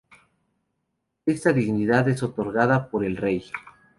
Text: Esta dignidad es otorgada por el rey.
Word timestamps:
Esta 1.27 1.53
dignidad 1.53 2.09
es 2.09 2.23
otorgada 2.23 2.89
por 2.89 3.05
el 3.05 3.17
rey. 3.17 3.43